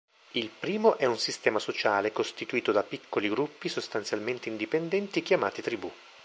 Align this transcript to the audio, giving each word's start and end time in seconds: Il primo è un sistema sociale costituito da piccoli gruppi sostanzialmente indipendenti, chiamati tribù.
Il 0.31 0.49
primo 0.49 0.97
è 0.97 1.05
un 1.05 1.19
sistema 1.19 1.59
sociale 1.59 2.11
costituito 2.11 2.71
da 2.71 2.81
piccoli 2.81 3.29
gruppi 3.29 3.69
sostanzialmente 3.69 4.49
indipendenti, 4.49 5.21
chiamati 5.21 5.61
tribù. 5.61 5.93